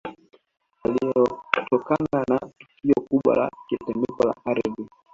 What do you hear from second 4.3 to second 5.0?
Ardhi